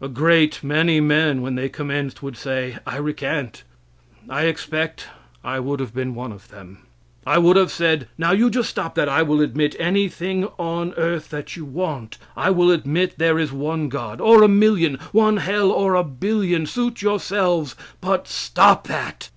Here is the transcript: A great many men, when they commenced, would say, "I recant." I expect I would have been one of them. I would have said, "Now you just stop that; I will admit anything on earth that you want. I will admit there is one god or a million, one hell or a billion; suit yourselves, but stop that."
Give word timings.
A 0.00 0.06
great 0.06 0.62
many 0.62 1.00
men, 1.00 1.42
when 1.42 1.56
they 1.56 1.68
commenced, 1.68 2.22
would 2.22 2.36
say, 2.36 2.78
"I 2.86 2.98
recant." 2.98 3.64
I 4.30 4.42
expect 4.44 5.08
I 5.42 5.58
would 5.58 5.80
have 5.80 5.92
been 5.92 6.14
one 6.14 6.30
of 6.30 6.50
them. 6.50 6.86
I 7.26 7.38
would 7.38 7.56
have 7.56 7.72
said, 7.72 8.06
"Now 8.16 8.30
you 8.30 8.48
just 8.48 8.70
stop 8.70 8.94
that; 8.94 9.08
I 9.08 9.22
will 9.22 9.40
admit 9.40 9.74
anything 9.80 10.44
on 10.56 10.94
earth 10.96 11.30
that 11.30 11.56
you 11.56 11.64
want. 11.64 12.16
I 12.36 12.48
will 12.50 12.70
admit 12.70 13.18
there 13.18 13.40
is 13.40 13.52
one 13.52 13.88
god 13.88 14.20
or 14.20 14.44
a 14.44 14.48
million, 14.48 15.00
one 15.10 15.38
hell 15.38 15.72
or 15.72 15.96
a 15.96 16.04
billion; 16.04 16.66
suit 16.66 17.02
yourselves, 17.02 17.74
but 18.00 18.28
stop 18.28 18.86
that." 18.86 19.30